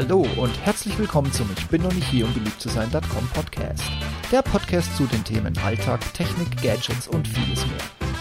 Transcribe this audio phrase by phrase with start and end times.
[0.00, 3.82] Hallo und herzlich willkommen zum Ich bin noch nicht hier, um beliebt zu sein.com Podcast.
[4.30, 7.80] Der Podcast zu den Themen Alltag, Technik, Gadgets und vieles mehr.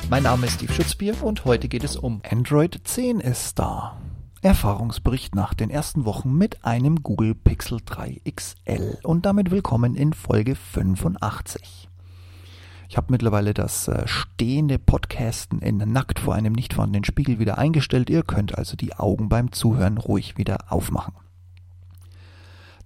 [0.09, 3.95] Mein Name ist Steve Schutzbier und heute geht es um Android 10 ist da.
[4.41, 10.13] Erfahrungsbericht nach den ersten Wochen mit einem Google Pixel 3 XL und damit willkommen in
[10.13, 11.89] Folge 85.
[12.89, 17.59] Ich habe mittlerweile das äh, stehende Podcasten in nackt vor einem nicht vorhandenen Spiegel wieder
[17.59, 18.09] eingestellt.
[18.09, 21.13] Ihr könnt also die Augen beim Zuhören ruhig wieder aufmachen.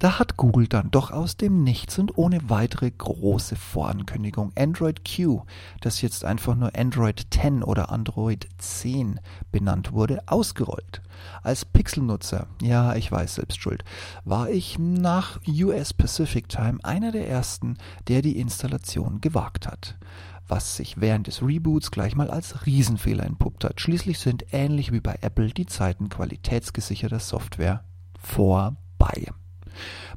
[0.01, 5.43] Da hat Google dann doch aus dem Nichts und ohne weitere große Vorankündigung Android Q,
[5.79, 9.19] das jetzt einfach nur Android 10 oder Android 10
[9.51, 11.03] benannt wurde, ausgerollt.
[11.43, 13.83] Als Pixel-Nutzer, ja, ich weiß selbst schuld,
[14.25, 17.77] war ich nach US Pacific Time einer der ersten,
[18.07, 19.99] der die Installation gewagt hat
[20.47, 23.79] was sich während des Reboots gleich mal als Riesenfehler entpuppt hat.
[23.79, 27.85] Schließlich sind ähnlich wie bei Apple die Zeiten qualitätsgesicherter Software
[28.19, 29.31] vorbei.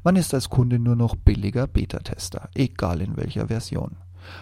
[0.03, 3.97] Man ist als Kunde nur noch billiger Beta-Tester, egal in welcher Version.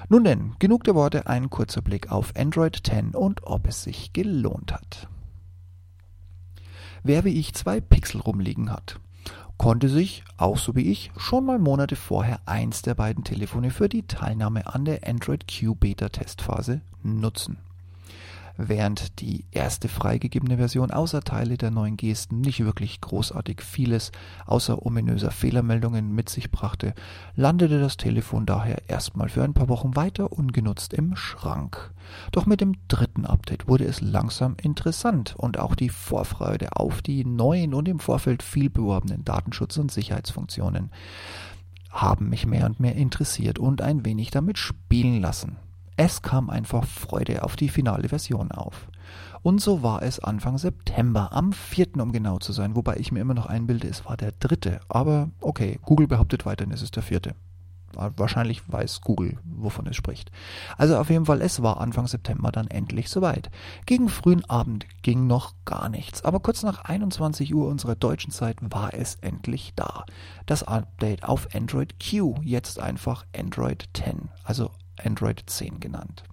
[0.10, 4.14] Nun denn, genug der Worte, ein kurzer Blick auf Android 10 und ob es sich
[4.14, 5.08] gelohnt hat.
[7.04, 9.00] Wer wie ich zwei Pixel rumliegen hat,
[9.58, 13.90] konnte sich, auch so wie ich, schon mal Monate vorher eins der beiden Telefone für
[13.90, 17.58] die Teilnahme an der Android Q Beta Testphase nutzen
[18.58, 24.12] während die erste freigegebene Version außer Teile der neuen Gesten nicht wirklich großartig vieles
[24.46, 26.94] außer ominöser Fehlermeldungen mit sich brachte,
[27.36, 31.94] landete das Telefon daher erstmal für ein paar Wochen weiter ungenutzt im Schrank.
[32.32, 37.26] Doch mit dem dritten Update wurde es langsam interessant und auch die Vorfreude auf die
[37.26, 40.92] neuen und im Vorfeld viel beworbenen Datenschutz- und Sicherheitsfunktionen
[41.94, 45.58] haben mich mehr und mehr interessiert und ein wenig damit spielen lassen.
[45.96, 48.88] Es kam einfach Freude auf die finale Version auf.
[49.44, 52.00] Und so war es Anfang September, am 4.
[52.00, 54.80] um genau zu sein, wobei ich mir immer noch einbilde, es war der dritte.
[54.88, 57.36] Aber okay, Google behauptet weiterhin, es ist der vierte.
[57.96, 60.32] Wahrscheinlich weiß Google, wovon es spricht.
[60.80, 63.52] Also auf jeden Fall, es war Anfang September dann endlich soweit.
[63.86, 68.58] Gegen frühen Abend ging noch gar nichts, aber kurz nach 21 Uhr unserer deutschen Zeit
[68.62, 70.06] war es endlich da.
[70.48, 74.72] Das Update auf Android Q, jetzt einfach Android 10, also
[75.04, 76.24] Android 10 genannt.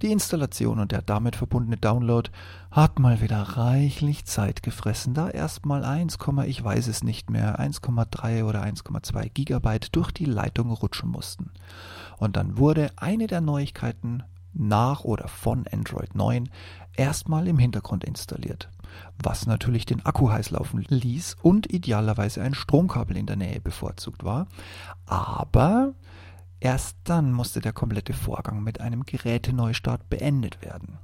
[0.00, 2.30] Die Installation und der damit verbundene Download
[2.70, 8.44] hat mal wieder reichlich Zeit gefressen, da erstmal 1, ich weiß es nicht mehr, 1,3
[8.44, 11.50] oder 1,2 Gigabyte durch die Leitung rutschen mussten.
[12.16, 14.22] Und dann wurde eine der Neuigkeiten
[14.54, 16.48] nach oder von Android 9
[16.94, 18.68] erstmal im Hintergrund installiert,
[19.22, 24.24] was natürlich den Akku heiß laufen ließ und idealerweise ein Stromkabel in der Nähe bevorzugt
[24.24, 24.46] war,
[25.06, 25.94] aber
[26.62, 30.96] Erst dann musste der komplette Vorgang mit einem Geräteneustart beendet werden.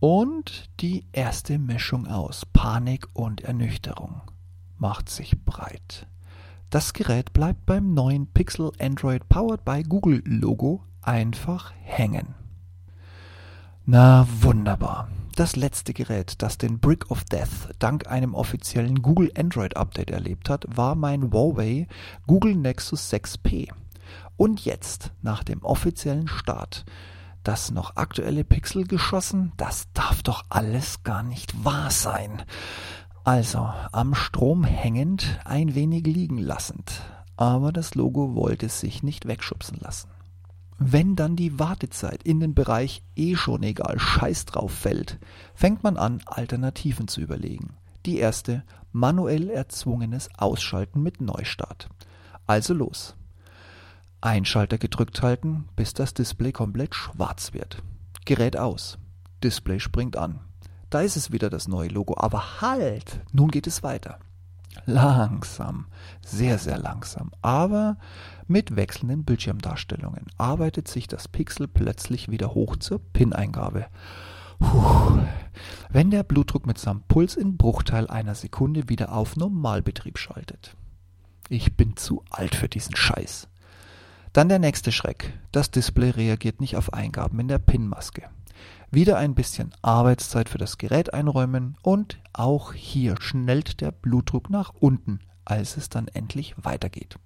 [0.00, 4.22] Und die erste Mischung aus Panik und Ernüchterung
[4.78, 6.08] macht sich breit.
[6.70, 12.34] Das Gerät bleibt beim neuen Pixel Android Powered by Google Logo einfach hängen.
[13.84, 15.08] Na wunderbar.
[15.36, 20.50] Das letzte Gerät, das den Brick of Death dank einem offiziellen Google Android Update erlebt
[20.50, 21.86] hat, war mein Huawei
[22.26, 23.70] Google Nexus 6P.
[24.36, 26.84] Und jetzt, nach dem offiziellen Start,
[27.42, 29.52] das noch aktuelle Pixel geschossen?
[29.56, 32.42] Das darf doch alles gar nicht wahr sein.
[33.24, 37.02] Also, am Strom hängend, ein wenig liegen lassend.
[37.36, 40.08] Aber das Logo wollte sich nicht wegschubsen lassen.
[40.78, 45.18] Wenn dann die Wartezeit in den Bereich eh schon egal Scheiß drauf fällt,
[45.54, 47.76] fängt man an, Alternativen zu überlegen.
[48.04, 48.62] Die erste,
[48.92, 51.88] manuell erzwungenes Ausschalten mit Neustart.
[52.46, 53.15] Also los.
[54.20, 57.82] Einschalter gedrückt halten, bis das Display komplett schwarz wird.
[58.24, 58.98] Gerät aus.
[59.42, 60.40] Display springt an.
[60.90, 62.16] Da ist es wieder das neue Logo.
[62.18, 63.20] Aber halt!
[63.32, 64.18] Nun geht es weiter.
[64.84, 65.86] Langsam,
[66.24, 67.96] sehr, sehr langsam, aber
[68.46, 73.86] mit wechselnden Bildschirmdarstellungen arbeitet sich das Pixel plötzlich wieder hoch zur PIN-Eingabe.
[75.88, 80.76] Wenn der Blutdruck mit seinem Puls in Bruchteil einer Sekunde wieder auf Normalbetrieb schaltet.
[81.48, 83.48] Ich bin zu alt für diesen Scheiß.
[84.36, 85.32] Dann der nächste Schreck.
[85.50, 88.28] Das Display reagiert nicht auf Eingaben in der PIN-Maske.
[88.90, 94.74] Wieder ein bisschen Arbeitszeit für das Gerät einräumen und auch hier schnellt der Blutdruck nach
[94.78, 97.18] unten, als es dann endlich weitergeht.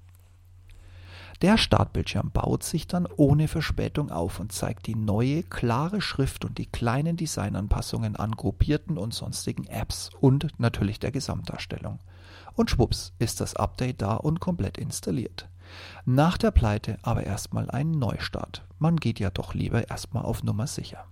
[1.43, 6.59] Der Startbildschirm baut sich dann ohne Verspätung auf und zeigt die neue, klare Schrift und
[6.59, 11.99] die kleinen Designanpassungen an gruppierten und sonstigen Apps und natürlich der Gesamtdarstellung.
[12.55, 15.49] Und schwupps ist das Update da und komplett installiert.
[16.05, 18.64] Nach der Pleite aber erstmal ein Neustart.
[18.78, 21.05] Man geht ja doch lieber erstmal auf Nummer sicher.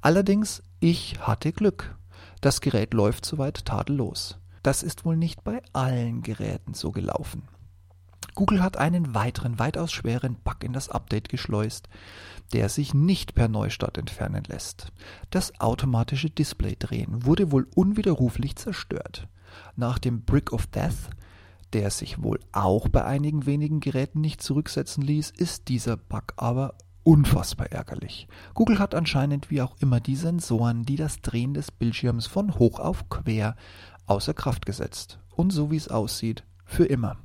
[0.00, 1.96] Allerdings, ich hatte Glück.
[2.40, 4.38] Das Gerät läuft soweit tadellos.
[4.62, 7.42] Das ist wohl nicht bei allen Geräten so gelaufen.
[8.34, 11.88] Google hat einen weiteren, weitaus schweren Bug in das Update geschleust,
[12.52, 14.92] der sich nicht per Neustart entfernen lässt.
[15.30, 19.28] Das automatische Displaydrehen wurde wohl unwiderruflich zerstört.
[19.76, 21.10] Nach dem Brick of Death,
[21.72, 26.74] der sich wohl auch bei einigen wenigen Geräten nicht zurücksetzen ließ, ist dieser Bug aber
[27.02, 28.28] unfassbar ärgerlich.
[28.54, 32.78] Google hat anscheinend wie auch immer die Sensoren, die das Drehen des Bildschirms von hoch
[32.78, 33.56] auf quer
[34.06, 35.18] außer Kraft gesetzt.
[35.34, 37.16] Und so wie es aussieht, für immer.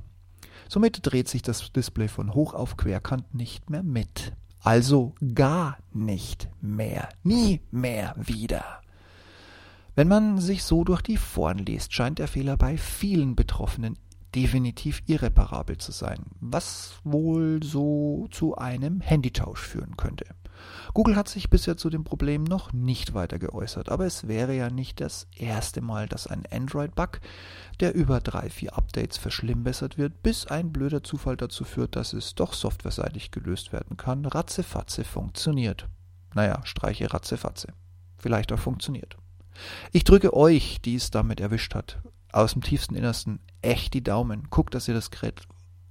[0.68, 4.32] Somit dreht sich das Display von hoch auf querkant nicht mehr mit.
[4.60, 7.08] Also gar nicht mehr.
[7.22, 8.64] Nie mehr wieder.
[9.94, 13.98] Wenn man sich so durch die Foren liest, scheint der Fehler bei vielen Betroffenen
[14.34, 20.26] definitiv irreparabel zu sein, was wohl so zu einem Handytausch führen könnte.
[20.94, 24.70] Google hat sich bisher zu dem Problem noch nicht weiter geäußert, aber es wäre ja
[24.70, 27.20] nicht das erste Mal, dass ein Android-Bug,
[27.80, 32.34] der über drei, vier Updates verschlimmbessert wird, bis ein blöder Zufall dazu führt, dass es
[32.34, 35.88] doch softwareseitig gelöst werden kann, ratzefatze funktioniert.
[36.34, 37.68] Naja, streiche ratzefatze.
[38.16, 39.16] Vielleicht auch funktioniert.
[39.92, 41.98] Ich drücke euch, die es damit erwischt hat,
[42.32, 44.48] aus dem tiefsten Innersten echt die Daumen.
[44.50, 45.42] Guckt, dass ihr das Gerät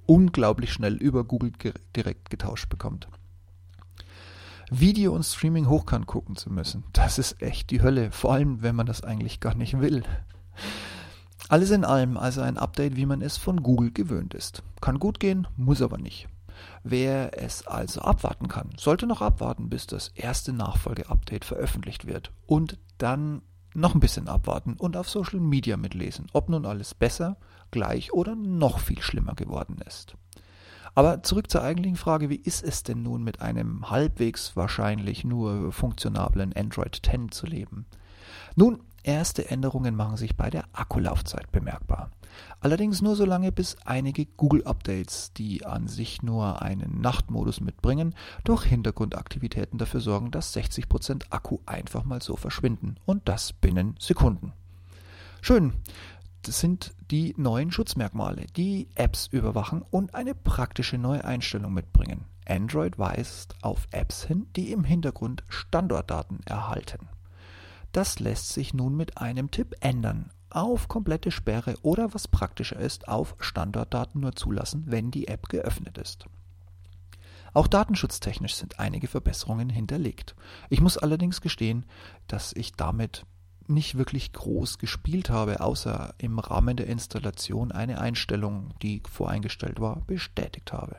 [0.06, 1.52] unglaublich schnell über Google
[1.96, 3.08] direkt getauscht bekommt.
[4.70, 8.76] Video und Streaming hochkant gucken zu müssen, das ist echt die Hölle, vor allem wenn
[8.76, 10.04] man das eigentlich gar nicht will.
[11.48, 14.64] Alles in allem also ein Update, wie man es von Google gewöhnt ist.
[14.82, 16.28] Kann gut gehen, muss aber nicht.
[16.84, 22.78] Wer es also abwarten kann, sollte noch abwarten, bis das erste Nachfolge-Update veröffentlicht wird und
[22.98, 23.42] dann
[23.78, 27.38] noch ein bisschen abwarten und auf Social Media mitlesen, ob nun alles besser,
[27.72, 30.16] gleich oder noch viel schlimmer geworden ist.
[30.96, 35.72] Aber zurück zur eigentlichen Frage, wie ist es denn nun mit einem halbwegs wahrscheinlich nur
[35.72, 37.86] funktionablen Android 10 zu leben?
[38.56, 42.12] Nun, erste Änderungen machen sich bei der Akkulaufzeit bemerkbar.
[42.60, 48.14] Allerdings nur so lange, bis einige Google-Updates, die an sich nur einen Nachtmodus mitbringen,
[48.44, 52.98] durch Hintergrundaktivitäten dafür sorgen, dass 60% Akku einfach mal so verschwinden.
[53.06, 54.54] Und das binnen Sekunden.
[55.42, 55.74] Schön.
[56.44, 62.26] Das sind die neuen Schutzmerkmale, die Apps überwachen und eine praktische neue Einstellung mitbringen.
[62.48, 67.10] Android weist auf Apps hin, die im Hintergrund Standortdaten erhalten.
[67.98, 73.08] Das lässt sich nun mit einem Tipp ändern auf komplette Sperre oder was praktischer ist,
[73.08, 76.28] auf Standortdaten nur zulassen, wenn die App geöffnet ist.
[77.56, 80.36] Auch datenschutztechnisch sind einige Verbesserungen hinterlegt.
[80.70, 81.88] Ich muss allerdings gestehen,
[82.28, 83.26] dass ich damit
[83.66, 90.02] nicht wirklich groß gespielt habe, außer im Rahmen der Installation eine Einstellung, die voreingestellt war,
[90.06, 90.98] bestätigt habe.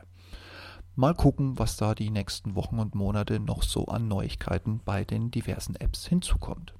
[0.97, 5.31] Mal gucken, was da die nächsten Wochen und Monate noch so an Neuigkeiten bei den
[5.31, 6.73] diversen Apps hinzukommt.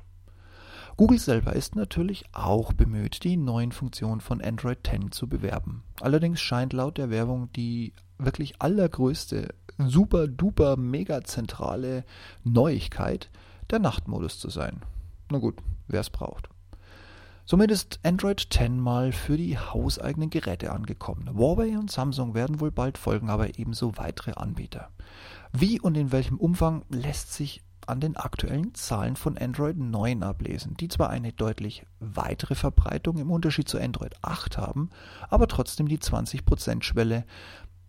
[1.00, 5.82] Google selber ist natürlich auch bemüht, die neuen Funktionen von Android 10 zu bewerben.
[6.02, 12.04] Allerdings scheint laut der Werbung die wirklich allergrößte, super duper mega zentrale
[12.44, 13.30] Neuigkeit
[13.70, 14.82] der Nachtmodus zu sein.
[15.32, 15.56] Na gut,
[15.88, 16.50] wer es braucht.
[17.46, 21.34] Somit ist Android 10 mal für die hauseigenen Geräte angekommen.
[21.34, 24.90] Huawei und Samsung werden wohl bald folgen, aber ebenso weitere Anbieter.
[25.54, 30.76] Wie und in welchem Umfang lässt sich an den aktuellen Zahlen von Android 9 ablesen,
[30.76, 34.90] die zwar eine deutlich weitere Verbreitung im Unterschied zu Android 8 haben,
[35.30, 37.26] aber trotzdem die 20%-Schwelle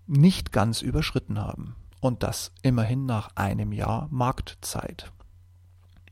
[0.07, 1.77] nicht ganz überschritten haben.
[2.01, 5.13] Und das immerhin nach einem Jahr Marktzeit.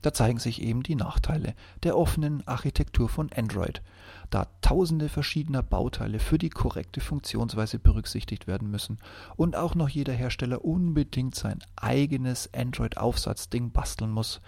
[0.08, 3.82] Da zeigen sich eben die Nachteile der offenen Architektur von Android,
[4.30, 9.00] da tausende verschiedener Bauteile für die korrekte Funktionsweise berücksichtigt werden müssen
[9.36, 14.40] und auch noch jeder Hersteller unbedingt sein eigenes Android-Aufsatzding basteln muss.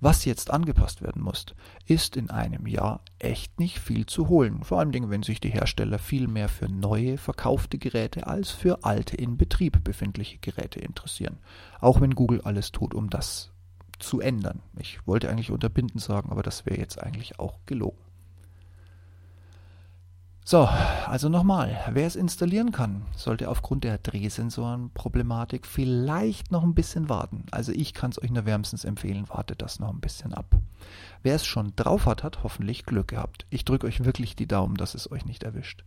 [0.00, 1.46] Was jetzt angepasst werden muss,
[1.86, 6.00] ist in einem Jahr echt nicht viel zu holen, vor allem wenn sich die Hersteller
[6.00, 11.38] viel mehr für neue verkaufte Geräte als für alte in Betrieb befindliche Geräte interessieren,
[11.80, 13.53] auch wenn Google alles tut, um das
[13.98, 14.60] zu ändern.
[14.78, 17.98] Ich wollte eigentlich unterbinden sagen, aber das wäre jetzt eigentlich auch gelogen.
[20.46, 20.68] So,
[21.06, 27.46] also nochmal, wer es installieren kann, sollte aufgrund der Drehsensorenproblematik vielleicht noch ein bisschen warten.
[27.50, 30.54] Also ich kann es euch nur wärmstens empfehlen, wartet das noch ein bisschen ab.
[31.22, 33.46] Wer es schon drauf hat, hat hoffentlich Glück gehabt.
[33.48, 35.82] Ich drücke euch wirklich die Daumen, dass es euch nicht erwischt.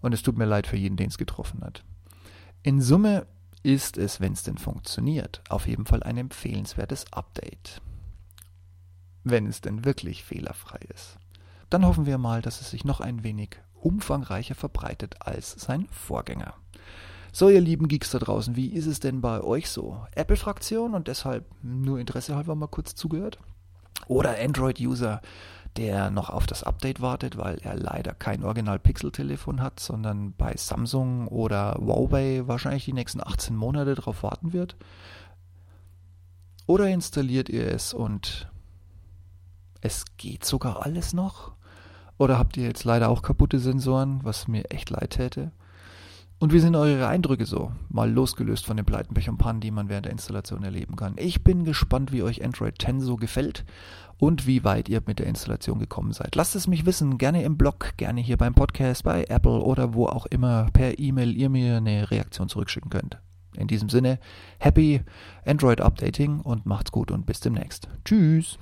[0.00, 1.82] Und es tut mir leid für jeden, den es getroffen hat.
[2.62, 3.26] In Summe
[3.66, 7.82] ist es, wenn es denn funktioniert, auf jeden Fall ein empfehlenswertes Update.
[9.24, 11.18] Wenn es denn wirklich fehlerfrei ist.
[11.68, 16.54] Dann hoffen wir mal, dass es sich noch ein wenig umfangreicher verbreitet als sein Vorgänger.
[17.32, 20.06] So, ihr lieben Geeks da draußen, wie ist es denn bei euch so?
[20.14, 23.40] Apple-Fraktion und deshalb nur Interesse halber mal kurz zugehört?
[24.06, 25.20] Oder Android-User,
[25.76, 31.28] der noch auf das Update wartet, weil er leider kein Original-Pixel-Telefon hat, sondern bei Samsung
[31.28, 34.76] oder Huawei wahrscheinlich die nächsten 18 Monate darauf warten wird.
[36.66, 38.50] Oder installiert ihr es und
[39.80, 41.52] es geht sogar alles noch?
[42.18, 45.52] Oder habt ihr jetzt leider auch kaputte Sensoren, was mir echt leid täte?
[46.38, 47.72] Und wie sind eure Eindrücke so?
[47.88, 51.14] Mal losgelöst von den Pleiten, und Pannen, die man während der Installation erleben kann.
[51.16, 53.64] Ich bin gespannt, wie euch Android 10 so gefällt
[54.18, 56.34] und wie weit ihr mit der Installation gekommen seid.
[56.34, 60.06] Lasst es mich wissen, gerne im Blog, gerne hier beim Podcast, bei Apple oder wo
[60.06, 63.18] auch immer per E-Mail ihr mir eine Reaktion zurückschicken könnt.
[63.56, 64.18] In diesem Sinne,
[64.58, 65.00] happy
[65.46, 67.88] Android Updating und macht's gut und bis demnächst.
[68.04, 68.58] Tschüss.